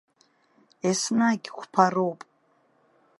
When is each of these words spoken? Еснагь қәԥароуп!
Еснагь 0.89 1.47
қәԥароуп! 1.57 2.19